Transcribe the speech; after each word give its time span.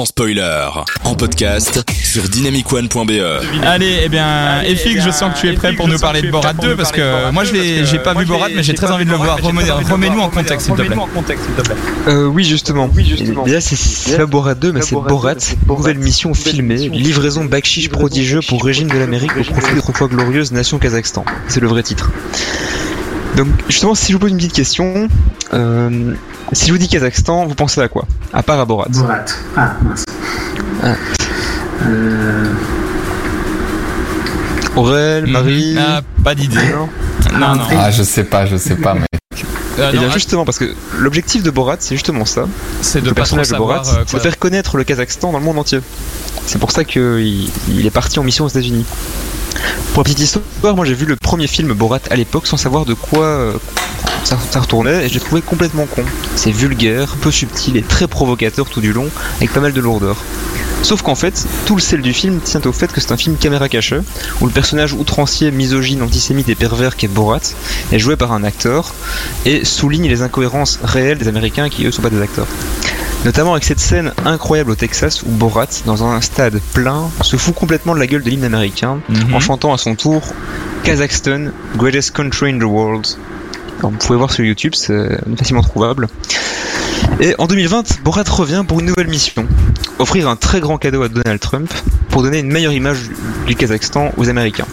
sans 0.00 0.06
spoiler. 0.06 0.66
En 1.04 1.14
podcast 1.14 1.84
sur 2.02 2.22
dynamicone.be. 2.22 3.10
Allez, 3.66 4.00
eh 4.04 4.08
bien, 4.08 4.62
Efik, 4.62 4.98
je 4.98 5.10
sens 5.10 5.34
que 5.34 5.40
tu 5.40 5.48
es 5.50 5.52
prêt 5.52 5.74
pour 5.74 5.88
nous 5.88 5.98
parler 5.98 6.22
de 6.22 6.30
Borat 6.30 6.54
2 6.54 6.74
parce 6.74 6.90
que 6.90 7.30
moi 7.32 7.44
je 7.44 7.52
l'ai, 7.52 7.84
j'ai 7.84 7.98
pas 7.98 8.14
vu 8.14 8.24
Borat, 8.24 8.48
mais 8.54 8.62
j'ai 8.62 8.72
très 8.74 8.90
envie 8.90 9.04
de 9.04 9.10
le 9.10 9.16
voir. 9.16 9.36
Remets-nous 9.42 10.20
en 10.20 10.30
contexte, 10.30 10.66
s'il 10.66 10.74
te 10.74 10.82
plaît. 10.82 10.96
Euh, 12.08 12.24
oui, 12.24 12.44
justement. 12.44 12.88
Déjà, 13.44 13.60
c'est- 13.60 14.16
pas 14.16 14.24
Borat 14.26 14.54
2, 14.54 14.72
mais 14.72 14.80
c'est 14.80 14.94
Borat, 14.94 15.34
nouvelle 15.68 15.98
mission 15.98 16.32
filmée, 16.32 16.88
livraison 16.88 17.44
bakchiche 17.44 17.90
prodigieux 17.90 18.40
pour 18.48 18.64
régime 18.64 18.88
de 18.88 18.96
l'Amérique 18.96 19.32
au 19.38 19.44
profit 19.44 19.74
d'autrefois 19.74 20.08
glorieuse 20.08 20.52
nation 20.52 20.78
Kazakhstan. 20.78 21.24
C'est 21.48 21.60
le 21.60 21.68
vrai 21.68 21.82
titre. 21.82 22.10
Donc, 23.36 23.48
justement, 23.68 23.94
si 23.94 24.08
je 24.08 24.12
vous 24.14 24.18
pose 24.18 24.30
une 24.30 24.36
petite 24.36 24.52
question, 24.52 25.08
euh, 25.54 26.14
si 26.52 26.66
je 26.66 26.72
vous 26.72 26.78
dis 26.78 26.88
Kazakhstan, 26.88 27.46
vous 27.46 27.54
pensez 27.54 27.80
à 27.80 27.88
quoi? 27.88 28.06
À 28.32 28.42
part 28.42 28.58
à 28.60 28.64
Borat. 28.64 28.88
Borat. 28.90 29.24
Ah, 29.56 29.74
mince. 29.82 30.04
Ah. 30.82 30.94
Euh, 31.86 32.44
Aurel, 34.76 35.26
Marie? 35.26 35.76
Ah, 35.78 36.00
pas 36.24 36.34
d'idée. 36.34 36.56
Non. 36.72 36.88
Non, 37.38 37.54
non. 37.56 37.64
Ah, 37.78 37.90
je 37.90 38.02
sais 38.02 38.24
pas, 38.24 38.46
je 38.46 38.56
sais 38.56 38.76
pas, 38.76 38.94
mais. 38.94 39.06
Euh, 39.78 39.92
Et 39.92 39.96
non, 39.96 40.02
bien 40.02 40.10
justement, 40.10 40.44
parce 40.44 40.58
que 40.58 40.74
l'objectif 40.98 41.42
de 41.42 41.50
Borat, 41.50 41.76
c'est 41.78 41.94
justement 41.94 42.24
ça. 42.24 42.46
c'est 42.82 43.00
de 43.00 43.08
le 43.08 43.14
personnage 43.14 43.48
de. 43.48 43.56
Borat, 43.56 43.82
euh, 43.86 44.04
c'est 44.06 44.16
de 44.16 44.22
faire 44.22 44.38
connaître 44.38 44.76
le 44.76 44.84
Kazakhstan 44.84 45.32
dans 45.32 45.38
le 45.38 45.44
monde 45.44 45.58
entier. 45.58 45.80
C'est 46.46 46.58
pour 46.58 46.70
ça 46.72 46.84
qu'il 46.84 47.48
il 47.68 47.86
est 47.86 47.90
parti 47.90 48.18
en 48.18 48.24
mission 48.24 48.44
aux 48.44 48.48
États-Unis. 48.48 48.84
Pour 49.92 50.02
la 50.02 50.04
petite 50.04 50.20
histoire, 50.20 50.76
moi 50.76 50.84
j'ai 50.84 50.94
vu 50.94 51.06
le 51.06 51.16
premier 51.16 51.46
film 51.46 51.72
Borat 51.72 52.00
à 52.10 52.16
l'époque 52.16 52.46
sans 52.46 52.56
savoir 52.56 52.84
de 52.84 52.94
quoi 52.94 53.24
euh, 53.24 53.52
ça, 54.24 54.60
retournait 54.60 55.04
et 55.04 55.08
je 55.08 55.14
l'ai 55.14 55.20
trouvé 55.20 55.42
complètement 55.42 55.86
con. 55.86 56.04
C'est 56.36 56.52
vulgaire, 56.52 57.16
peu 57.20 57.30
subtil 57.30 57.76
et 57.76 57.82
très 57.82 58.06
provocateur 58.06 58.68
tout 58.68 58.80
du 58.80 58.92
long, 58.92 59.08
avec 59.38 59.52
pas 59.52 59.60
mal 59.60 59.72
de 59.72 59.80
lourdeur. 59.80 60.16
Sauf 60.82 61.02
qu'en 61.02 61.14
fait, 61.14 61.46
tout 61.66 61.76
le 61.76 61.80
sel 61.80 62.00
du 62.00 62.14
film 62.14 62.40
tient 62.40 62.62
au 62.64 62.72
fait 62.72 62.90
que 62.90 63.00
c'est 63.00 63.12
un 63.12 63.16
film 63.16 63.36
caméra 63.36 63.68
cachée, 63.68 64.00
où 64.40 64.46
le 64.46 64.52
personnage 64.52 64.94
outrancier, 64.94 65.50
misogyne, 65.50 66.02
antisémite 66.02 66.48
et 66.48 66.54
pervers 66.54 66.96
qui 66.96 67.06
est 67.06 67.08
Borat 67.08 67.40
est 67.92 67.98
joué 67.98 68.16
par 68.16 68.32
un 68.32 68.44
acteur 68.44 68.94
et 69.44 69.64
souligne 69.64 70.08
les 70.08 70.22
incohérences 70.22 70.78
réelles 70.82 71.18
des 71.18 71.28
Américains 71.28 71.68
qui 71.68 71.84
eux 71.84 71.90
sont 71.90 72.02
pas 72.02 72.10
des 72.10 72.22
acteurs. 72.22 72.46
Notamment 73.24 73.52
avec 73.52 73.64
cette 73.64 73.80
scène 73.80 74.12
incroyable 74.24 74.70
au 74.70 74.74
Texas 74.74 75.22
où 75.22 75.26
Borat, 75.30 75.66
dans 75.84 76.04
un 76.04 76.20
stade 76.22 76.58
plein, 76.72 77.10
se 77.20 77.36
fout 77.36 77.54
complètement 77.54 77.94
de 77.94 77.98
la 78.00 78.06
gueule 78.06 78.22
de 78.22 78.30
l'hymne 78.30 78.44
américain 78.44 79.00
Mhm. 79.08 79.34
en 79.34 79.40
chantant 79.40 79.74
à 79.74 79.78
son 79.78 79.94
tour 79.94 80.22
Kazakhstan, 80.84 81.50
greatest 81.76 82.12
country 82.12 82.50
in 82.52 82.58
the 82.58 82.62
world. 82.64 83.06
Alors, 83.80 83.90
vous 83.90 83.98
pouvez 83.98 84.18
voir 84.18 84.30
sur 84.32 84.44
YouTube, 84.44 84.72
c'est 84.74 85.18
facilement 85.36 85.62
trouvable. 85.62 86.08
Et 87.20 87.34
en 87.38 87.46
2020, 87.46 88.00
Borat 88.02 88.24
revient 88.30 88.64
pour 88.66 88.80
une 88.80 88.86
nouvelle 88.86 89.08
mission. 89.08 89.46
Offrir 89.98 90.28
un 90.28 90.36
très 90.36 90.60
grand 90.60 90.78
cadeau 90.78 91.02
à 91.02 91.08
Donald 91.08 91.40
Trump 91.40 91.72
pour 92.08 92.22
donner 92.22 92.38
une 92.38 92.50
meilleure 92.50 92.72
image 92.72 92.98
du 93.46 93.54
Kazakhstan 93.54 94.12
aux 94.16 94.28
Américains 94.30 94.66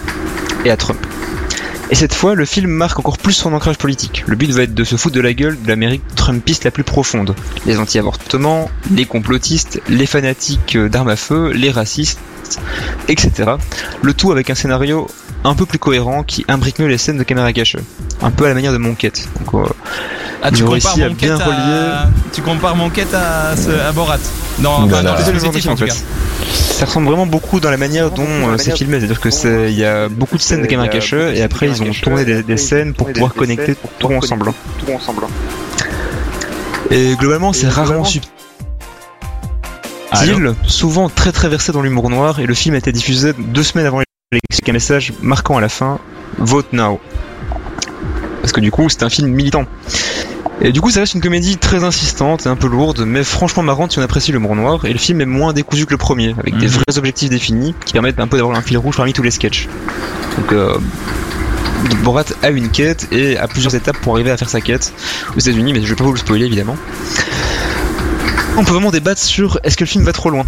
et 0.63 0.71
à 0.71 0.77
Trump. 0.77 0.99
Et 1.89 1.95
cette 1.95 2.13
fois, 2.13 2.35
le 2.35 2.43
film 2.45 2.69
marque 2.69 2.99
encore 2.99 3.17
plus 3.17 3.31
son 3.33 3.53
ancrage 3.53 3.77
politique. 3.77 4.23
Le 4.27 4.35
but 4.35 4.51
va 4.51 4.63
être 4.63 4.73
de 4.73 4.83
se 4.83 4.97
foutre 4.97 5.15
de 5.15 5.21
la 5.21 5.33
gueule 5.33 5.57
de 5.61 5.67
l'Amérique 5.69 6.03
trumpiste 6.15 6.65
la 6.65 6.71
plus 6.71 6.83
profonde. 6.83 7.33
Les 7.65 7.79
anti-avortements, 7.79 8.69
les 8.91 9.05
complotistes, 9.05 9.81
les 9.87 10.05
fanatiques 10.05 10.75
euh, 10.75 10.89
d'armes 10.89 11.07
à 11.09 11.15
feu, 11.15 11.51
les 11.53 11.71
racistes, 11.71 12.19
etc. 13.07 13.31
Le 14.01 14.13
tout 14.13 14.31
avec 14.33 14.49
un 14.49 14.55
scénario 14.55 15.07
un 15.45 15.53
peu 15.53 15.65
plus 15.65 15.79
cohérent 15.79 16.23
qui 16.23 16.43
imbrique 16.49 16.79
mieux 16.79 16.87
les 16.87 16.97
scènes 16.97 17.17
de 17.17 17.23
caméra 17.23 17.53
cachée. 17.53 17.79
Un 18.21 18.31
peu 18.31 18.45
à 18.45 18.49
la 18.49 18.53
manière 18.55 18.73
de 18.73 18.77
Monquette. 18.77 19.29
Donc, 19.39 19.53
euh, 19.53 19.69
Ah, 20.43 20.51
tu 20.51 20.63
compares 20.65 20.93
à 20.93 20.97
Monquette 21.07 21.17
bien 21.19 21.39
à... 21.39 22.09
Tu 22.33 22.41
compares 22.41 22.75
Monquette 22.75 23.13
à, 23.13 23.55
ce- 23.55 23.69
à 23.87 23.91
Borat 23.93 24.17
Non, 24.59 24.71
enfin, 24.71 24.87
Voilà. 24.87 25.11
dans 25.11 25.17
le 25.19 25.23
c'est 25.23 25.31
le 25.31 25.39
dispositif, 25.39 25.71
en 25.71 25.75
fait. 25.77 26.03
Ça 26.77 26.85
ressemble 26.85 27.07
vraiment 27.07 27.25
beaucoup 27.25 27.59
dans 27.59 27.71
la 27.71 27.77
manière 27.77 28.11
dont 28.11 28.21
euh, 28.27 28.57
c'est 28.59 28.69
filmé, 28.77 28.99
c'est-à-dire 28.99 29.19
que 29.19 29.31
c'est 29.31 29.71
il 29.71 29.79
y 29.79 29.83
a 29.83 30.09
beaucoup 30.09 30.37
de 30.37 30.43
scènes 30.43 30.61
de 30.61 30.67
caméra 30.67 30.87
cachée 30.87 31.35
et 31.35 31.41
après 31.41 31.67
ils 31.67 31.81
ont 31.81 31.91
tourné 31.91 32.23
des, 32.23 32.43
des 32.43 32.57
scènes 32.57 32.93
pour 32.93 33.11
pouvoir 33.11 33.33
connecter 33.33 33.75
tout 33.97 34.13
ensemble. 34.13 34.51
Et 36.91 37.15
globalement 37.15 37.51
c'est 37.51 37.67
rarement 37.67 38.03
subtil, 38.03 38.29
Allô 40.11 40.53
souvent 40.67 41.09
très 41.09 41.31
très 41.31 41.49
versé 41.49 41.71
dans 41.71 41.81
l'humour 41.81 42.11
noir 42.11 42.39
et 42.39 42.45
le 42.45 42.53
film 42.53 42.75
a 42.75 42.77
été 42.77 42.91
diffusé 42.91 43.33
deux 43.33 43.63
semaines 43.63 43.87
avant 43.87 43.97
avec 44.31 44.69
un 44.69 44.71
message 44.71 45.13
marquant 45.23 45.57
à 45.57 45.61
la 45.61 45.69
fin 45.69 45.97
Vote 46.37 46.73
now. 46.73 46.99
Parce 48.47 48.53
que 48.53 48.61
du 48.61 48.71
coup 48.71 48.87
c'est 48.87 49.03
un 49.03 49.09
film 49.09 49.27
militant. 49.27 49.65
Et 50.61 50.71
du 50.71 50.79
coup, 50.79 50.89
ça 50.89 51.01
reste 51.01 51.13
une 51.15 51.21
comédie 51.21 51.57
très 51.57 51.83
insistante 51.83 52.45
et 52.45 52.49
un 52.49 52.55
peu 52.55 52.67
lourde, 52.67 53.03
mais 53.05 53.25
franchement 53.25 53.61
marrante 53.61 53.91
si 53.91 53.99
on 53.99 54.01
apprécie 54.01 54.31
l'humour 54.31 54.55
noir. 54.55 54.85
Et 54.85 54.93
le 54.93 54.97
film 54.97 55.19
est 55.19 55.25
moins 55.25 55.51
décousu 55.51 55.85
que 55.85 55.91
le 55.91 55.97
premier, 55.97 56.33
avec 56.39 56.57
des 56.57 56.65
Mhm. 56.67 56.71
vrais 56.71 56.97
objectifs 56.97 57.29
définis 57.29 57.75
qui 57.85 57.91
permettent 57.91 58.19
un 58.21 58.27
peu 58.27 58.37
d'avoir 58.37 58.57
un 58.57 58.61
fil 58.61 58.77
rouge 58.77 58.95
parmi 58.95 59.11
tous 59.11 59.21
les 59.21 59.31
sketchs. 59.31 59.67
Donc, 60.37 60.53
euh, 60.53 60.77
Borat 62.03 62.23
a 62.41 62.49
une 62.51 62.69
quête 62.69 63.07
et 63.11 63.37
a 63.37 63.47
plusieurs 63.49 63.75
étapes 63.75 63.97
pour 63.97 64.13
arriver 64.15 64.31
à 64.31 64.37
faire 64.37 64.49
sa 64.49 64.61
quête 64.61 64.93
aux 65.35 65.39
États-Unis, 65.41 65.73
mais 65.73 65.81
je 65.83 65.89
vais 65.89 65.95
pas 65.95 66.05
vous 66.05 66.13
le 66.13 66.17
spoiler 66.19 66.45
évidemment. 66.45 66.77
On 68.57 68.63
peut 68.63 68.71
vraiment 68.71 68.91
débattre 68.91 69.21
sur 69.21 69.59
est-ce 69.63 69.75
que 69.77 69.83
le 69.83 69.89
film 69.89 70.05
va 70.05 70.13
trop 70.13 70.29
loin. 70.29 70.45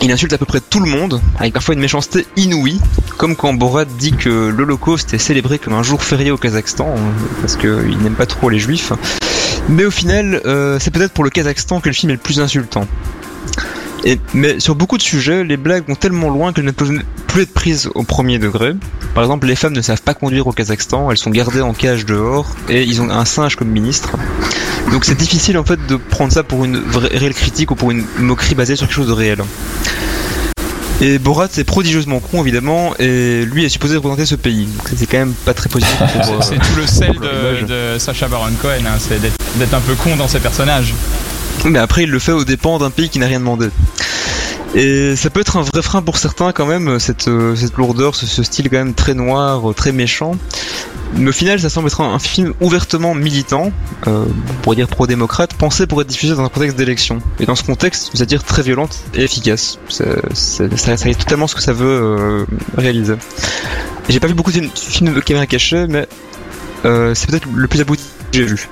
Il 0.00 0.12
insulte 0.12 0.32
à 0.32 0.38
peu 0.38 0.46
près 0.46 0.60
tout 0.60 0.80
le 0.80 0.88
monde, 0.88 1.20
avec 1.38 1.52
parfois 1.52 1.74
une 1.74 1.80
méchanceté 1.80 2.26
inouïe, 2.36 2.80
comme 3.16 3.34
quand 3.34 3.52
Borat 3.52 3.84
dit 3.84 4.12
que 4.12 4.48
l'Holocauste 4.48 5.12
est 5.12 5.18
célébré 5.18 5.58
comme 5.58 5.74
un 5.74 5.82
jour 5.82 6.02
férié 6.02 6.30
au 6.30 6.36
Kazakhstan, 6.36 6.88
euh, 6.88 6.98
parce 7.40 7.56
qu'il 7.56 7.98
n'aime 7.98 8.14
pas 8.14 8.26
trop 8.26 8.48
les 8.48 8.60
juifs. 8.60 8.92
Mais 9.68 9.84
au 9.84 9.90
final, 9.90 10.40
euh, 10.46 10.78
c'est 10.78 10.92
peut-être 10.92 11.12
pour 11.12 11.24
le 11.24 11.30
Kazakhstan 11.30 11.80
que 11.80 11.88
le 11.88 11.94
film 11.94 12.10
est 12.10 12.14
le 12.14 12.20
plus 12.20 12.40
insultant. 12.40 12.86
Mais 14.32 14.60
sur 14.60 14.74
beaucoup 14.74 14.96
de 14.96 15.02
sujets, 15.02 15.44
les 15.44 15.56
blagues 15.56 15.86
vont 15.88 15.96
tellement 15.96 16.30
loin 16.30 16.52
qu'elles 16.52 16.64
ne 16.64 16.70
peuvent 16.70 17.02
plus 17.26 17.42
être 17.42 17.52
prises 17.52 17.90
au 17.94 18.04
premier 18.04 18.38
degré. 18.38 18.74
Par 19.14 19.24
exemple, 19.24 19.46
les 19.46 19.56
femmes 19.56 19.74
ne 19.74 19.82
savent 19.82 20.02
pas 20.02 20.14
conduire 20.14 20.46
au 20.46 20.52
Kazakhstan, 20.52 21.10
elles 21.10 21.18
sont 21.18 21.30
gardées 21.30 21.60
en 21.60 21.74
cage 21.74 22.06
dehors, 22.06 22.46
et 22.68 22.84
ils 22.84 23.02
ont 23.02 23.10
un 23.10 23.24
singe 23.24 23.56
comme 23.56 23.68
ministre. 23.68 24.10
Donc 24.92 25.04
c'est 25.04 25.16
difficile 25.16 25.58
en 25.58 25.64
fait 25.64 25.78
de 25.86 25.96
prendre 25.96 26.32
ça 26.32 26.42
pour 26.42 26.64
une 26.64 26.78
vraie, 26.78 27.08
réelle 27.16 27.34
critique 27.34 27.70
ou 27.70 27.74
pour 27.74 27.90
une 27.90 28.04
moquerie 28.18 28.54
basée 28.54 28.76
sur 28.76 28.86
quelque 28.86 28.96
chose 28.96 29.08
de 29.08 29.12
réel. 29.12 29.38
Et 31.00 31.18
Borat 31.18 31.48
c'est 31.50 31.64
prodigieusement 31.64 32.18
con 32.18 32.42
évidemment, 32.42 32.94
et 32.98 33.44
lui 33.44 33.64
est 33.64 33.68
supposé 33.68 33.96
représenter 33.96 34.26
ce 34.26 34.34
pays. 34.34 34.66
Donc 34.66 34.88
c'est 34.96 35.06
quand 35.06 35.18
même 35.18 35.34
pas 35.34 35.54
très 35.54 35.68
positif 35.68 35.96
pour... 35.96 36.06
euh, 36.32 36.40
C'est 36.40 36.56
tout 36.58 36.76
le 36.76 36.86
sel 36.86 37.16
de 37.68 37.98
Sacha 37.98 38.26
Baron 38.28 38.50
Cohen, 38.60 38.84
hein, 38.86 38.98
c'est 38.98 39.20
d'être 39.20 39.36
d'être 39.56 39.74
un 39.74 39.80
peu 39.80 39.94
con 39.94 40.16
dans 40.16 40.28
ses 40.28 40.40
personnages. 40.40 40.94
Mais 41.64 41.78
après, 41.78 42.04
il 42.04 42.10
le 42.10 42.18
fait 42.18 42.32
aux 42.32 42.44
dépens 42.44 42.78
d'un 42.78 42.90
pays 42.90 43.08
qui 43.08 43.18
n'a 43.18 43.26
rien 43.26 43.40
demandé. 43.40 43.68
Et 44.74 45.16
ça 45.16 45.30
peut 45.30 45.40
être 45.40 45.56
un 45.56 45.62
vrai 45.62 45.80
frein 45.82 46.02
pour 46.02 46.18
certains 46.18 46.52
quand 46.52 46.66
même, 46.66 46.98
cette, 46.98 47.28
euh, 47.28 47.56
cette 47.56 47.76
lourdeur, 47.76 48.14
ce, 48.14 48.26
ce 48.26 48.42
style 48.42 48.68
quand 48.68 48.76
même 48.76 48.94
très 48.94 49.14
noir, 49.14 49.70
euh, 49.70 49.72
très 49.74 49.92
méchant. 49.92 50.32
Mais 51.14 51.30
au 51.30 51.32
final, 51.32 51.58
ça 51.58 51.70
semble 51.70 51.86
être 51.88 52.02
un, 52.02 52.12
un 52.12 52.18
film 52.18 52.52
ouvertement 52.60 53.14
militant, 53.14 53.72
euh, 54.06 54.24
on 54.26 54.52
pourrait 54.62 54.76
dire 54.76 54.86
pro-démocrate, 54.88 55.54
pensé 55.54 55.86
pour 55.86 56.02
être 56.02 56.06
diffusé 56.08 56.34
dans 56.34 56.44
un 56.44 56.48
contexte 56.50 56.76
d'élection. 56.76 57.20
Et 57.40 57.46
dans 57.46 57.54
ce 57.54 57.62
contexte, 57.64 58.10
c'est-à-dire 58.12 58.44
très 58.44 58.60
violente 58.62 58.98
et 59.14 59.22
efficace. 59.22 59.78
C'est- 59.88 60.04
c'est- 60.34 60.76
ça, 60.76 60.96
ça 60.98 61.08
est 61.08 61.18
totalement 61.18 61.46
ce 61.46 61.54
que 61.54 61.62
ça 61.62 61.72
veut 61.72 61.86
euh, 61.88 62.44
réaliser. 62.76 63.14
Et 63.14 64.12
J'ai 64.12 64.20
pas 64.20 64.26
vu 64.26 64.34
beaucoup 64.34 64.52
de 64.52 64.60
films 64.74 65.14
de 65.14 65.20
caméra 65.20 65.46
cachée, 65.46 65.86
mais 65.88 66.06
euh, 66.84 67.14
c'est 67.14 67.28
peut-être 67.30 67.48
le 67.54 67.68
plus 67.68 67.80
abouti 67.80 68.04
que 68.30 68.38
j'ai 68.38 68.44
vu. 68.44 68.68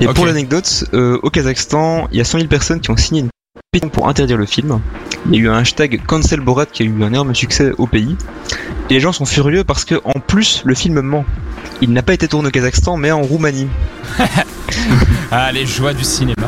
Et 0.00 0.06
pour 0.14 0.24
l'anecdote, 0.26 0.84
euh, 0.94 1.18
au 1.24 1.30
Kazakhstan, 1.30 2.06
il 2.12 2.18
y 2.18 2.20
a 2.20 2.24
100 2.24 2.38
000 2.38 2.48
personnes 2.48 2.80
qui 2.80 2.90
ont 2.92 2.96
signé 2.96 3.22
une 3.22 3.28
pour 3.92 4.08
interdire 4.08 4.36
le 4.36 4.46
film. 4.46 4.80
Il 5.26 5.34
y 5.34 5.38
a 5.38 5.40
eu 5.40 5.48
un 5.48 5.58
hashtag 5.58 6.00
Cancel 6.06 6.40
Borat 6.40 6.66
qui 6.66 6.82
a 6.82 6.86
eu 6.86 7.02
un 7.02 7.08
énorme 7.08 7.34
succès 7.34 7.72
au 7.78 7.86
pays. 7.86 8.16
Et 8.88 8.94
les 8.94 9.00
gens 9.00 9.12
sont 9.12 9.26
furieux 9.26 9.64
parce 9.64 9.84
que, 9.84 9.94
en 10.04 10.18
plus, 10.20 10.62
le 10.64 10.74
film 10.74 11.00
ment. 11.00 11.24
Il 11.80 11.92
n'a 11.92 12.02
pas 12.02 12.12
été 12.14 12.28
tourné 12.28 12.48
au 12.48 12.50
Kazakhstan, 12.50 12.96
mais 12.96 13.10
en 13.10 13.22
Roumanie. 13.22 13.68
Ah, 15.32 15.52
les 15.52 15.64
joies 15.66 15.94
du 15.94 16.02
cinéma. 16.02 16.46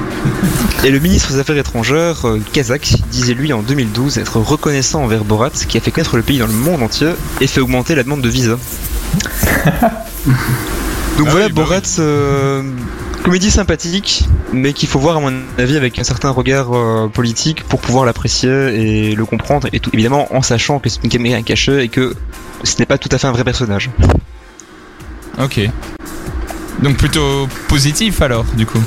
Et 0.84 0.90
le 0.90 0.98
ministre 0.98 1.32
des 1.32 1.38
Affaires 1.38 1.56
étrangères, 1.56 2.26
euh, 2.26 2.40
kazakh, 2.52 2.96
disait 3.12 3.34
lui 3.34 3.52
en 3.52 3.62
2012 3.62 4.18
être 4.18 4.38
reconnaissant 4.38 5.04
envers 5.04 5.24
Borat, 5.24 5.50
qui 5.50 5.76
a 5.76 5.80
fait 5.80 5.92
connaître 5.92 6.16
le 6.16 6.22
pays 6.24 6.38
dans 6.38 6.48
le 6.48 6.52
monde 6.52 6.82
entier 6.82 7.10
et 7.40 7.46
fait 7.46 7.60
augmenter 7.60 7.94
la 7.94 8.02
demande 8.02 8.22
de 8.22 8.28
visa. 8.28 8.58
Donc 11.18 11.26
Ah 11.26 11.30
voilà, 11.30 11.46
oui, 11.46 11.52
bah 11.52 11.62
Borat, 11.62 11.80
euh, 12.00 12.62
comédie 13.22 13.50
sympathique, 13.50 14.24
mais 14.52 14.72
qu'il 14.72 14.88
faut 14.88 14.98
voir 14.98 15.16
à 15.16 15.20
mon 15.20 15.32
avis 15.58 15.76
avec 15.76 15.98
un 15.98 16.04
certain 16.04 16.30
regard 16.30 16.72
euh, 16.72 17.08
politique 17.08 17.62
pour 17.64 17.80
pouvoir 17.80 18.04
l'apprécier 18.04 18.50
et 18.50 19.14
le 19.14 19.24
comprendre, 19.24 19.68
et 19.72 19.80
tout, 19.80 19.90
évidemment 19.92 20.34
en 20.34 20.42
sachant 20.42 20.78
que 20.78 20.88
c'est 20.88 21.02
une 21.04 21.10
caméra 21.10 21.40
cachée 21.42 21.82
et 21.82 21.88
que 21.88 22.14
ce 22.64 22.78
n'est 22.78 22.86
pas 22.86 22.98
tout 22.98 23.08
à 23.12 23.18
fait 23.18 23.26
un 23.26 23.32
vrai 23.32 23.44
personnage. 23.44 23.90
Ok. 25.40 25.60
Donc 26.82 26.96
plutôt 26.96 27.48
positif 27.68 28.20
alors, 28.22 28.44
du 28.56 28.66
coup. 28.66 28.82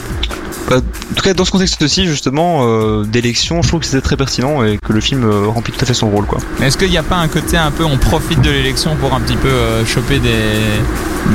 Bah, 0.70 0.78
en 0.78 1.16
tout 1.16 1.24
cas, 1.24 1.34
dans 1.34 1.46
ce 1.46 1.52
contexte-ci, 1.52 2.06
justement, 2.08 2.68
euh, 2.68 3.04
d'élection, 3.04 3.62
je 3.62 3.68
trouve 3.68 3.82
que 3.82 3.86
c'était 3.86 4.02
très 4.02 4.18
pertinent 4.18 4.64
et 4.64 4.78
que 4.78 4.94
le 4.94 5.02
film 5.02 5.24
euh, 5.24 5.48
remplit 5.48 5.74
tout 5.74 5.82
à 5.82 5.86
fait 5.86 5.94
son 5.94 6.10
rôle, 6.10 6.26
quoi. 6.26 6.40
Est-ce 6.62 6.78
qu'il 6.78 6.90
n'y 6.90 6.98
a 6.98 7.04
pas 7.04 7.18
un 7.18 7.28
côté 7.28 7.58
un 7.58 7.72
peu, 7.72 7.84
on 7.84 7.98
profite 7.98 8.42
de 8.42 8.50
l'élection 8.50 8.96
pour 8.96 9.14
un 9.14 9.22
petit 9.22 9.38
peu 9.38 9.48
euh, 9.48 9.86
choper 9.86 10.20
des 10.20 10.32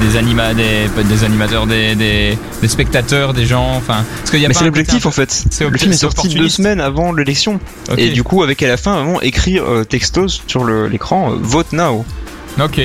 des, 0.00 0.16
anima, 0.16 0.54
des, 0.54 0.88
pas 0.94 1.02
des 1.02 1.24
animateurs, 1.24 1.66
des, 1.66 1.94
des, 1.94 2.38
des 2.60 2.68
spectateurs, 2.68 3.32
des 3.32 3.46
gens, 3.46 3.74
enfin. 3.76 4.04
Qu'il 4.30 4.40
y 4.40 4.44
a 4.44 4.48
Mais 4.48 4.54
c'est 4.54 4.64
l'objectif 4.64 5.06
en 5.06 5.10
fait. 5.10 5.44
Le 5.60 5.76
film 5.76 5.92
est 5.92 5.96
sorti 5.96 6.28
deux 6.28 6.48
semaines 6.48 6.80
avant 6.80 7.12
l'élection. 7.12 7.60
Et 7.96 8.10
du 8.10 8.22
coup, 8.22 8.42
avec 8.42 8.62
à 8.62 8.68
la 8.68 8.76
fin, 8.76 9.02
vraiment 9.02 9.20
écrire 9.20 9.64
euh, 9.64 9.84
textos 9.84 10.42
sur 10.46 10.64
l'écran, 10.64 11.32
euh, 11.32 11.36
vote 11.40 11.72
now. 11.72 12.04
Ok. 12.60 12.80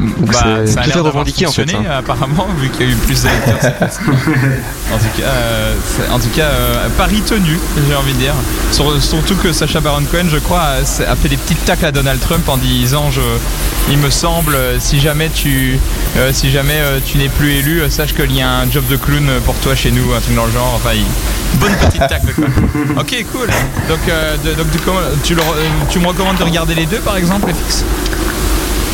Donc 0.00 0.32
Bah, 0.32 0.38
c'est 0.66 0.72
ça 0.72 0.80
a 0.80 0.86
l'air 0.86 1.02
revendiqué 1.04 1.46
en 1.46 1.52
fait. 1.52 1.72
hein. 1.74 1.84
apparemment, 1.98 2.46
vu 2.58 2.68
qu'il 2.70 2.86
y 2.86 2.88
a 2.90 2.92
eu 2.92 2.96
plus. 2.96 3.24
En 4.92 4.98
tout 4.98 5.04
cas, 5.20 5.24
euh, 5.26 5.74
en 6.12 6.18
tout 6.18 6.28
cas 6.28 6.44
euh, 6.44 6.88
pari 6.96 7.20
tenu, 7.22 7.58
j'ai 7.88 7.94
envie 7.96 8.12
de 8.12 8.18
dire. 8.18 8.34
Sur- 8.70 9.00
surtout 9.02 9.34
que 9.36 9.52
Sacha 9.52 9.80
Baron 9.80 10.04
Cohen, 10.04 10.26
je 10.28 10.38
crois, 10.38 10.60
a, 10.60 11.10
a 11.10 11.16
fait 11.16 11.28
des 11.28 11.36
petites 11.36 11.64
tacles 11.64 11.86
à 11.86 11.92
Donald 11.92 12.20
Trump 12.20 12.48
en 12.48 12.56
disant 12.56 13.10
je, 13.10 13.20
il 13.90 13.98
me 13.98 14.10
semble, 14.10 14.54
euh, 14.54 14.78
si 14.78 15.00
jamais 15.00 15.30
tu, 15.30 15.78
euh, 16.16 16.30
si 16.32 16.50
jamais 16.50 16.76
euh, 16.78 17.00
tu 17.04 17.18
n'es 17.18 17.28
plus 17.28 17.52
élu, 17.54 17.80
euh, 17.80 17.90
sache 17.90 18.14
qu'il 18.14 18.32
y 18.32 18.42
a 18.42 18.48
un 18.48 18.70
job 18.70 18.84
de 18.88 18.96
clown 18.96 19.28
pour 19.44 19.54
toi 19.56 19.74
chez 19.74 19.90
nous, 19.90 20.12
un 20.14 20.20
truc 20.20 20.36
dans 20.36 20.46
le 20.46 20.52
genre. 20.52 20.72
Enfin, 20.76 20.90
il- 20.94 21.58
bonne 21.58 21.74
petite 21.76 22.06
tacle 22.06 22.32
quoi. 22.34 22.44
ok, 23.00 23.24
cool. 23.32 23.48
Donc, 23.88 23.98
euh, 24.08 24.36
de- 24.44 24.52
donc 24.54 24.66
tu, 24.70 24.78
tu, 25.24 25.34
le 25.34 25.40
re- 25.42 25.44
euh, 25.56 25.68
tu 25.90 25.98
me 25.98 26.06
recommandes 26.06 26.36
de 26.38 26.44
regarder 26.44 26.74
les 26.74 26.86
deux 26.86 26.98
par 27.00 27.16
exemple, 27.16 27.50
FX 27.52 27.84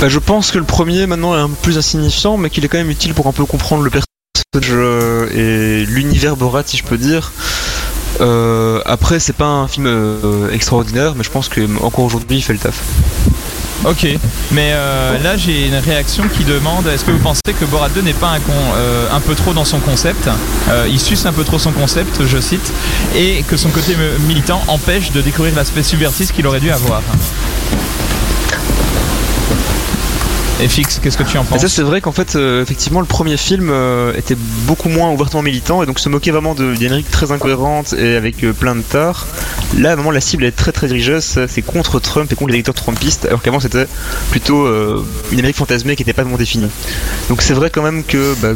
Bah, 0.01 0.09
je 0.09 0.19
pense 0.19 0.51
que 0.51 0.57
le 0.57 0.65
premier 0.65 1.07
maintenant 1.07 1.37
est 1.37 1.41
un 1.41 1.49
peu 1.49 1.57
plus 1.57 1.77
insignifiant, 1.77 2.39
mais 2.39 2.49
qu'il 2.49 2.65
est 2.65 2.69
quand 2.69 2.79
même 2.79 2.91
utile 2.91 3.13
pour 3.13 3.27
un 3.27 3.33
peu 3.33 3.45
comprendre 3.45 3.83
le 3.83 3.91
personnage 3.91 4.71
euh, 4.71 5.29
et 5.35 5.85
l'univers 5.85 6.37
Borat, 6.37 6.63
si 6.65 6.79
je 6.79 6.85
peux 6.85 6.97
dire. 6.97 7.33
Euh, 8.23 8.81
après, 8.87 9.21
c'est 9.21 9.35
pas 9.35 9.45
un 9.45 9.69
film 9.69 9.87
euh, 9.87 10.51
extraordinaire, 10.53 11.13
mais 11.17 11.23
je 11.23 11.29
pense 11.29 11.51
que 11.51 11.61
encore 11.83 12.07
aujourd'hui, 12.07 12.39
il 12.39 12.43
fait 12.43 12.55
le 12.55 12.59
taf. 12.59 12.81
Ok, 13.85 14.07
mais 14.53 14.73
là 15.23 15.39
j'ai 15.39 15.67
une 15.67 15.77
réaction 15.77 16.25
qui 16.29 16.45
demande 16.45 16.87
est-ce 16.87 17.03
que 17.03 17.13
vous 17.13 17.19
pensez 17.19 17.41
que 17.59 17.65
Borat 17.65 17.89
2 17.89 18.03
n'est 18.03 18.13
pas 18.13 18.37
un, 19.11 19.21
peu 19.21 19.35
trop 19.35 19.55
dans 19.55 19.65
son 19.65 19.79
concept? 19.79 20.29
Il 20.87 21.01
suce 21.01 21.25
un 21.25 21.33
peu 21.33 21.45
trop 21.45 21.59
son 21.59 21.73
concept, 21.73 22.27
je 22.27 22.39
cite, 22.41 22.73
et 23.17 23.43
que 23.49 23.57
son 23.57 23.71
côté 23.71 23.97
militant 24.29 24.63
empêche 24.69 25.13
de 25.13 25.23
découvrir 25.23 25.55
l'aspect 25.55 25.83
subversif 25.83 26.31
qu'il 26.31 26.47
aurait 26.47 26.61
dû 26.61 26.71
avoir. 26.71 27.01
FX, 30.69 31.01
qu'est-ce 31.03 31.17
que 31.17 31.23
tu 31.23 31.39
en 31.39 31.43
Et 31.43 31.47
penses 31.47 31.67
c'est 31.69 31.83
vrai 31.83 32.01
qu'en 32.01 32.13
fait, 32.13 32.37
euh, 32.37 32.63
effectivement, 32.63 33.01
le 33.01 33.07
premier 33.07 33.37
film 33.37 33.71
euh, 33.71 34.13
était 34.17 34.37
beaucoup 34.67 34.89
moins 34.89 35.11
ouvertement 35.11 35.43
militant 35.43 35.83
et 35.83 35.87
donc 35.87 35.99
se 35.99 36.09
moquait 36.09 36.31
vraiment 36.31 36.55
de- 36.55 36.75
très 37.11 37.33
incohérente 37.33 37.93
et 37.95 38.17
avec 38.17 38.45
euh, 38.45 38.53
plein 38.53 38.77
de 38.77 38.83
torts. 38.83 39.27
Là, 39.79 39.95
vraiment, 39.95 40.11
la 40.11 40.21
cible 40.21 40.45
est 40.45 40.53
très 40.53 40.73
très 40.73 40.87
religieuse, 40.89 41.25
ça, 41.25 41.49
c'est 41.49 41.63
contre 41.63 42.01
Trump 42.01 42.31
et 42.33 42.35
contre 42.35 42.49
les 42.49 42.55
électeurs 42.55 42.75
trumpistes, 42.75 43.25
alors 43.27 43.41
qu'avant 43.43 43.61
c'était 43.61 43.87
plutôt 44.31 44.67
une 45.33 45.39
Amérique 45.39 45.57
fantasmée 45.57 45.97
qui 45.97 46.03
n'était 46.03 46.13
pas 46.13 46.23
vraiment 46.23 46.37
définie. 46.39 46.69
Donc 47.29 47.43
c'est 47.43 47.55
vrai 47.55 47.71
quand 47.71 47.83
même 47.83 48.05
que 48.05 48.35
bah, 48.43 48.53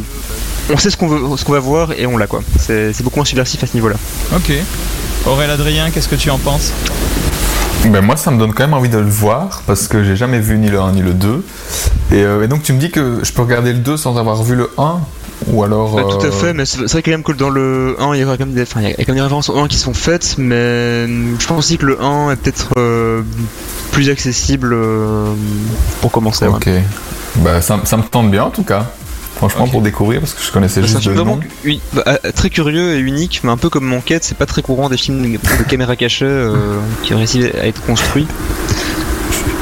on 0.69 0.77
sait 0.77 0.89
ce 0.89 0.97
qu'on 0.97 1.07
va 1.07 1.59
voir 1.59 1.91
et 1.97 2.05
on 2.05 2.17
l'a 2.17 2.27
quoi. 2.27 2.41
C'est 2.59 2.93
c'est 2.93 3.03
beaucoup 3.03 3.17
moins 3.17 3.25
subversif 3.25 3.63
à 3.63 3.67
ce 3.67 3.73
niveau-là. 3.75 3.95
Ok. 4.35 4.51
Aurélien 5.25 5.53
Adrien, 5.53 5.89
qu'est-ce 5.91 6.07
que 6.09 6.15
tu 6.15 6.29
en 6.29 6.37
penses 6.37 6.71
Ben 7.89 8.01
moi, 8.01 8.17
ça 8.17 8.31
me 8.31 8.39
donne 8.39 8.53
quand 8.53 8.63
même 8.63 8.73
envie 8.73 8.89
de 8.89 8.97
le 8.97 9.09
voir 9.09 9.61
parce 9.67 9.87
que 9.87 10.03
j'ai 10.03 10.15
jamais 10.15 10.39
vu 10.39 10.57
ni 10.57 10.69
le 10.69 10.79
1 10.79 10.93
ni 10.93 11.01
le 11.01 11.13
2. 11.13 11.45
Et, 12.11 12.23
euh, 12.23 12.43
et 12.43 12.47
donc, 12.47 12.63
tu 12.63 12.73
me 12.73 12.79
dis 12.79 12.91
que 12.91 13.19
je 13.23 13.31
peux 13.31 13.43
regarder 13.43 13.73
le 13.73 13.79
2 13.79 13.97
sans 13.97 14.17
avoir 14.17 14.41
vu 14.43 14.55
le 14.55 14.69
1 14.77 14.99
Ou 15.47 15.63
alors. 15.63 15.95
Bah, 15.95 16.03
tout 16.09 16.25
à 16.25 16.29
euh, 16.29 16.31
fait, 16.31 16.53
mais 16.53 16.65
c'est 16.65 16.81
vrai 16.81 17.01
quand 17.03 17.11
même 17.11 17.23
que 17.23 17.31
dans 17.31 17.49
le 17.49 17.95
1, 17.99 18.15
il 18.15 18.21
y 18.21 18.23
aura 18.23 18.37
quand 18.37 18.45
même 18.45 18.55
des, 18.55 18.63
enfin, 18.63 18.81
il 18.81 18.89
y 18.89 18.91
a 18.91 18.95
quand 18.95 19.09
même 19.09 19.17
des 19.17 19.21
références 19.21 19.49
au 19.49 19.57
1 19.57 19.67
qui 19.67 19.77
sont 19.77 19.93
faites, 19.93 20.35
mais 20.37 21.07
je 21.07 21.47
pense 21.47 21.59
aussi 21.59 21.77
que 21.77 21.85
le 21.85 22.01
1 22.01 22.31
est 22.31 22.35
peut-être 22.37 22.69
euh, 22.77 23.21
plus 23.91 24.09
accessible 24.09 24.75
pour 26.01 26.11
commencer. 26.11 26.47
ouais. 26.47 26.55
Ok. 26.55 26.69
Bah, 27.37 27.61
ça, 27.61 27.79
ça 27.83 27.97
me 27.97 28.03
tente 28.03 28.31
bien 28.31 28.45
en 28.45 28.49
tout 28.49 28.63
cas. 28.63 28.85
Franchement, 29.35 29.67
pour 29.67 29.81
découvrir 29.81 30.21
parce 30.21 30.33
que 30.33 30.41
je 30.43 30.51
connaissais 30.51 30.81
Bah, 30.81 30.87
juste 30.87 31.05
le 31.05 31.13
vraiment 31.13 31.35
nom. 31.35 31.41
uni- 31.63 31.81
bah, 31.93 32.03
euh, 32.07 32.31
très 32.33 32.49
curieux 32.49 32.95
et 32.95 32.99
unique, 32.99 33.41
mais 33.43 33.51
un 33.51 33.57
peu 33.57 33.69
comme 33.69 33.85
Monquête, 33.85 34.23
c'est 34.23 34.37
pas 34.37 34.45
très 34.45 34.61
courant 34.61 34.89
des 34.89 34.97
films 34.97 35.21
de 35.33 35.63
caméra 35.67 35.95
cachée 35.95 36.25
euh, 36.25 36.79
qui 37.03 37.13
réussissent 37.13 37.53
à 37.61 37.67
être 37.67 37.81
construits. 37.85 38.27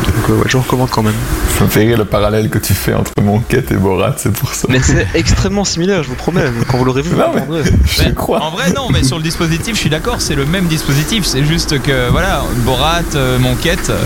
Donc 0.06 0.30
euh, 0.30 0.34
ouais, 0.42 0.46
je 0.48 0.58
recommande 0.58 0.90
quand 0.90 1.02
même. 1.02 1.14
Je 1.58 1.64
me 1.64 1.70
fais 1.70 1.82
rire 1.82 1.98
le 1.98 2.06
parallèle 2.06 2.50
que 2.50 2.58
tu 2.60 2.74
fais 2.74 2.94
entre 2.94 3.12
Monquette 3.22 3.72
et 3.72 3.76
Borat, 3.76 4.16
c'est 4.18 4.32
pour 4.34 4.54
ça. 4.54 4.68
Mais 4.70 4.80
c'est 4.82 5.08
extrêmement 5.16 5.64
similaire, 5.66 6.04
je 6.04 6.10
vous 6.10 6.16
promets. 6.16 6.44
Quand 6.70 6.78
vous 6.78 6.86
l'aurez 6.86 7.02
vu, 7.02 7.10
vous 7.12 7.18
mais- 7.18 7.64
je 7.86 8.04
Mais 8.04 8.14
crois. 8.14 8.42
En 8.44 8.52
vrai, 8.52 8.72
non, 8.74 8.90
mais 8.92 9.04
sur 9.04 9.18
le 9.18 9.24
dispositif, 9.24 9.76
je 9.76 9.80
suis 9.80 9.90
d'accord, 9.90 10.22
c'est 10.22 10.36
le 10.36 10.46
même 10.46 10.66
dispositif. 10.66 11.26
C'est 11.26 11.44
juste 11.44 11.82
que, 11.82 12.10
voilà, 12.10 12.44
Borat, 12.66 13.02
euh, 13.16 13.40
Monquête, 13.40 13.90
euh, 13.90 14.00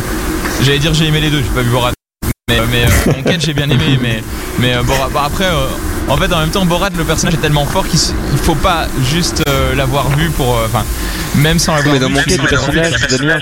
j'allais 0.64 0.80
dire 0.80 0.94
j'ai 0.94 1.06
aimé 1.08 1.20
les 1.22 1.30
deux, 1.30 1.40
j'ai 1.42 1.50
pas 1.56 1.62
vu 1.62 1.70
Borat. 1.72 1.92
Mais, 2.50 2.62
mais 2.72 2.86
euh, 2.86 3.34
j'ai 3.40 3.54
bien 3.54 3.70
aimé. 3.70 4.00
Mais, 4.02 4.24
mais 4.60 4.74
euh, 4.74 4.82
Borat, 4.84 5.10
bah, 5.14 5.24
après, 5.26 5.44
euh, 5.44 5.68
en 6.08 6.16
fait, 6.16 6.32
en 6.32 6.40
même 6.40 6.50
temps, 6.50 6.66
Borat, 6.66 6.88
le 6.98 7.04
personnage 7.04 7.34
est 7.34 7.42
tellement 7.42 7.66
fort 7.66 7.86
qu'il 7.86 8.00
il 8.32 8.38
faut 8.38 8.56
pas 8.56 8.88
juste 9.04 9.44
euh, 9.50 9.76
l'avoir 9.76 10.08
vu 10.16 10.30
pour. 10.30 10.58
euh, 10.58 10.66
Enfin, 10.66 10.86
même 11.36 11.60
sans 11.60 11.76
l'avoir 11.76 11.96
Mais 11.96 12.00
dans 12.00 12.08
vu. 12.08 12.14
Monquête, 12.14 12.42
le 12.42 12.48
personnage, 12.48 12.94
c'est 13.02 13.18
Damien. 13.18 13.38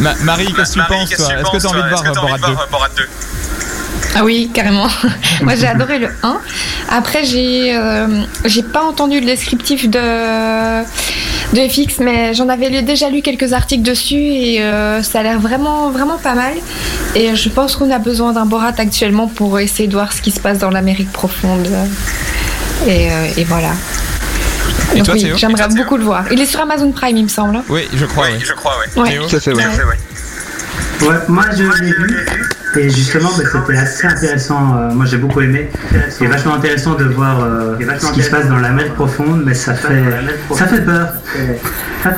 Ma- 0.00 0.14
Marie, 0.16 0.52
qu'est-ce 0.52 0.74
que 0.74 0.80
tu 0.80 0.86
penses, 0.86 1.10
toi? 1.16 1.28
Est-ce 1.32 1.50
que 1.50 1.56
tu 1.60 1.66
as 1.66 1.70
envie 1.70 1.82
de 1.82 1.88
voir 1.88 2.68
Borat 2.70 2.88
2 2.96 3.08
Ah 4.14 4.24
oui, 4.24 4.50
carrément. 4.52 4.86
Moi, 5.42 5.54
j'ai 5.54 5.66
adoré 5.74 5.98
le 5.98 6.08
1. 6.22 6.36
Après, 6.90 7.24
j'ai 7.24 7.74
euh, 7.74 8.22
j'ai 8.44 8.62
pas 8.62 8.82
entendu 8.82 9.20
le 9.20 9.26
descriptif 9.26 9.88
de 9.88 10.82
de 11.54 11.68
FX, 11.68 11.98
mais 12.00 12.32
j'en 12.34 12.48
avais 12.48 12.80
déjà 12.82 13.10
lu 13.10 13.20
quelques 13.20 13.52
articles 13.52 13.82
dessus 13.82 14.14
et 14.16 14.62
euh, 14.62 15.02
ça 15.02 15.20
a 15.20 15.22
l'air 15.22 15.38
vraiment 15.38 15.90
vraiment 15.90 16.16
pas 16.18 16.34
mal. 16.34 16.54
Et 17.14 17.34
je 17.36 17.48
pense 17.50 17.76
qu'on 17.76 17.90
a 17.90 17.98
besoin 17.98 18.32
d'un 18.32 18.46
Borat 18.46 18.72
actuellement 18.78 19.26
pour 19.28 19.58
essayer 19.58 19.86
de 19.88 19.92
voir 19.94 20.12
ce 20.12 20.22
qui 20.22 20.30
se 20.30 20.40
passe 20.40 20.58
dans 20.58 20.70
l'Amérique 20.70 21.12
profonde. 21.12 21.68
Et, 22.86 23.10
euh, 23.12 23.26
et 23.36 23.44
voilà. 23.44 23.72
Et 24.94 24.98
Donc 24.98 25.06
toi, 25.06 25.14
oui, 25.14 25.32
j'aimerais 25.36 25.68
beaucoup 25.68 25.96
le 25.96 26.04
voir. 26.04 26.24
Il 26.30 26.40
est 26.40 26.46
sur 26.46 26.60
Amazon 26.60 26.90
Prime, 26.92 27.16
il 27.16 27.24
me 27.24 27.28
semble. 27.28 27.56
hein. 27.56 27.64
Oui, 27.68 27.86
je 27.94 28.04
crois. 28.06 28.26
oui. 28.96 29.02
Ouais. 29.02 29.10
Théo? 29.10 29.26
Tout 29.28 29.36
à 29.36 29.40
fait, 29.40 29.52
ouais. 29.52 29.64
Ouais, 31.02 31.16
moi 31.28 31.44
je 31.56 31.62
l'ai 31.64 31.90
vu 31.92 32.26
et 32.76 32.88
justement 32.90 33.30
bah, 33.36 33.44
c'était 33.66 33.78
assez 33.78 34.06
intéressant. 34.06 34.76
euh, 34.76 34.92
moi 34.94 35.06
j'ai 35.06 35.16
beaucoup 35.18 35.40
aimé. 35.40 35.68
C'est 36.10 36.26
vachement 36.26 36.54
intéressant 36.54 36.94
de 36.94 37.04
voir 37.04 37.42
euh, 37.44 37.76
ce 37.98 38.12
qui 38.12 38.22
se 38.22 38.30
passe 38.30 38.48
dans 38.48 38.56
l'Amérique 38.58 38.94
profonde, 38.94 39.42
mais 39.44 39.54
ça 39.54 39.74
fait 39.74 40.02
ça 40.54 40.66
fait 40.66 40.80
peur. 40.82 41.08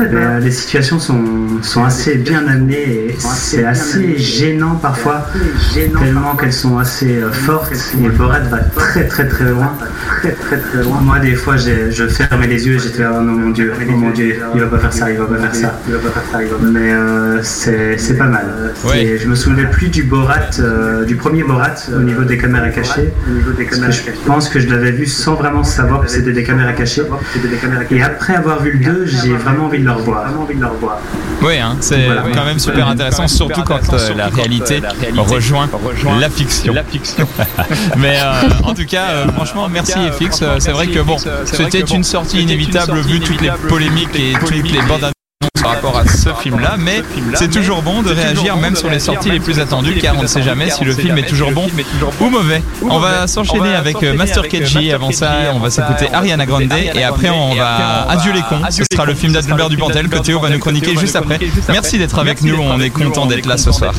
Euh, 0.00 0.38
les 0.40 0.50
situations 0.50 0.98
sont, 0.98 1.22
sont 1.60 1.84
assez 1.84 2.14
bien 2.14 2.46
amenées 2.48 3.08
et 3.10 3.16
c'est 3.18 3.64
assez 3.66 4.16
gênant 4.16 4.76
parfois, 4.76 5.26
tellement 6.00 6.36
qu'elles 6.36 6.54
sont 6.54 6.78
assez 6.78 7.18
euh, 7.18 7.30
fortes. 7.30 7.72
Et 8.02 8.08
Borat 8.08 8.40
va 8.50 8.60
très 8.60 9.06
très 9.06 9.28
très 9.28 9.44
loin. 9.44 9.74
Moi 11.02 11.18
des 11.18 11.34
fois 11.34 11.56
j'ai- 11.58 11.90
je 11.90 12.06
fermais 12.08 12.46
les 12.46 12.66
yeux 12.66 12.76
et 12.76 12.78
j'étais 12.78 13.02
là, 13.02 13.12
oh 13.18 13.20
non 13.22 13.32
mon 13.32 13.50
dieu, 13.50 13.72
oh 13.78 13.90
mon 13.92 14.10
dieu, 14.10 14.36
il 14.54 14.60
va 14.62 14.66
pas 14.68 14.78
faire 14.78 14.92
ça, 14.92 15.10
il 15.10 15.18
va 15.18 15.26
pas 15.26 15.36
faire 15.36 15.54
ça. 15.54 15.80
Mais 16.62 16.92
euh, 16.92 17.42
c'est 17.42 17.98
c'est 17.98 18.16
pas 18.16 18.26
mal. 18.28 18.46
Et 18.94 19.18
je 19.18 19.28
me 19.28 19.34
souvenais 19.34 19.66
plus 19.66 19.88
du 19.88 20.04
Borat, 20.04 20.43
euh, 20.60 21.04
du 21.04 21.16
premier 21.16 21.42
Borat 21.42 21.74
au 21.94 22.00
niveau 22.00 22.22
des 22.24 22.38
caméras 22.38 22.68
cachées. 22.70 23.12
Parce 23.56 24.00
que 24.00 24.12
je 24.12 24.18
pense 24.26 24.48
que 24.48 24.60
je 24.60 24.68
l'avais 24.68 24.92
vu 24.92 25.06
sans 25.06 25.34
vraiment 25.34 25.64
savoir 25.64 26.00
que 26.02 26.08
c'était 26.08 26.32
des 26.32 26.44
caméras 26.44 26.72
cachées. 26.72 27.02
Et 27.90 28.02
après 28.02 28.34
avoir 28.34 28.62
vu 28.62 28.72
le 28.72 28.84
2, 28.84 29.06
j'ai 29.06 29.32
vraiment 29.34 29.66
envie 29.66 29.78
de 29.80 29.84
le 29.84 29.92
revoir. 29.92 30.26
Oui, 31.42 31.58
hein, 31.58 31.76
c'est 31.80 32.06
Voilà. 32.06 32.22
quand 32.34 32.44
même 32.44 32.58
super 32.58 32.88
intéressant, 32.88 33.28
surtout 33.28 33.62
quand 33.62 33.80
euh, 33.92 34.14
la 34.16 34.28
réalité 34.28 34.80
rejoint 35.16 35.68
la 36.20 36.30
fiction. 36.30 36.74
Mais 37.96 38.18
euh, 38.20 38.50
en 38.64 38.74
tout 38.74 38.86
cas, 38.86 39.08
euh, 39.10 39.28
franchement, 39.32 39.68
merci 39.68 39.92
FX. 39.92 40.40
Euh, 40.42 40.56
C'est 40.58 40.72
vrai 40.72 40.86
que 40.86 41.00
bon, 41.00 41.16
c'était 41.44 41.80
une 41.80 42.04
sortie 42.04 42.42
inévitable 42.42 42.98
vu 43.00 43.20
toutes 43.20 43.40
les 43.40 43.50
polémiques 43.68 44.14
et 44.14 44.32
toutes 44.40 44.70
les 44.70 44.82
bandes 44.82 45.13
par 45.64 45.72
rapport 45.72 45.98
à 45.98 46.06
ce 46.06 46.28
film-là, 46.42 46.76
mais 46.78 47.02
c'est 47.34 47.50
toujours 47.50 47.82
bon 47.82 48.02
de 48.02 48.10
réagir 48.10 48.56
même 48.58 48.76
sur 48.76 48.90
les 48.90 48.98
sorties 48.98 49.30
les 49.30 49.40
plus 49.40 49.58
attendues 49.58 49.98
car 50.00 50.16
on 50.18 50.22
ne 50.22 50.26
sait 50.26 50.42
jamais 50.42 50.70
si 50.70 50.84
le 50.84 50.92
film 50.92 51.16
est 51.18 51.26
toujours 51.26 51.52
bon 51.52 51.66
ou 52.20 52.28
mauvais. 52.28 52.62
On 52.82 52.98
va 52.98 53.26
s'enchaîner 53.26 53.74
avec 53.74 54.02
euh, 54.02 54.14
Master 54.14 54.46
KG. 54.48 54.92
Avant 54.92 55.10
ça, 55.10 55.32
on 55.54 55.58
va 55.58 55.70
s'écouter 55.70 56.12
Ariana 56.12 56.44
Grande 56.46 56.68
et 56.94 57.02
après 57.02 57.30
on 57.30 57.54
va 57.54 58.06
Adieu 58.10 58.32
les 58.32 58.42
cons. 58.42 58.60
Ce 58.70 58.82
sera 58.92 59.06
le 59.06 59.14
film 59.14 59.32
d'Adalbert 59.32 59.70
Dupontel 59.70 60.08
que 60.08 60.18
Théo 60.18 60.38
va 60.40 60.50
nous 60.50 60.58
chroniquer 60.58 60.96
juste 60.96 61.16
après. 61.16 61.38
Merci 61.68 61.98
d'être 61.98 62.18
avec 62.18 62.42
nous. 62.42 62.56
On 62.60 62.80
est 62.80 62.90
content 62.90 63.26
d'être 63.26 63.46
là 63.46 63.56
ce 63.56 63.72
soir. 63.72 63.94